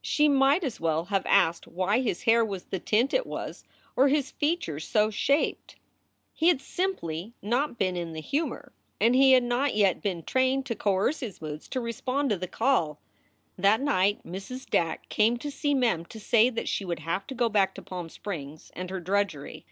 She 0.00 0.28
might 0.30 0.64
as 0.64 0.80
well 0.80 1.04
have 1.12 1.26
asked 1.26 1.66
why 1.66 2.00
his 2.00 2.22
hair 2.22 2.42
was 2.42 2.64
the 2.64 2.78
tint 2.78 3.12
it 3.12 3.26
was 3.26 3.64
or 3.96 4.08
his 4.08 4.30
features 4.30 4.88
so 4.88 5.10
shaped. 5.10 5.76
He 6.32 6.48
had 6.48 6.62
simply 6.62 7.34
not 7.42 7.76
been 7.76 7.94
in 7.94 8.14
the 8.14 8.22
humor, 8.22 8.72
and 8.98 9.14
he 9.14 9.32
had 9.32 9.42
not 9.42 9.74
yet 9.76 10.00
been 10.00 10.22
trained 10.22 10.64
to 10.64 10.74
coerce 10.74 11.20
his 11.20 11.42
moods 11.42 11.68
to 11.68 11.82
respond 11.82 12.30
to 12.30 12.38
the 12.38 12.48
call. 12.48 12.98
256 13.56 13.56
SOULS 13.56 13.58
FOR 13.58 13.62
SALE 13.62 13.62
That 13.62 13.80
night 13.84 14.32
Mrs. 14.66 14.70
Back 14.70 15.08
came 15.10 15.36
to 15.36 15.50
see 15.50 15.74
Mem 15.74 16.06
to 16.06 16.18
say 16.18 16.48
that 16.48 16.66
she 16.66 16.86
would 16.86 17.00
have 17.00 17.26
to 17.26 17.34
go 17.34 17.50
back 17.50 17.74
to 17.74 17.82
Palm 17.82 18.08
Springs 18.08 18.70
and 18.74 18.88
her 18.88 19.00
drudgery. 19.00 19.66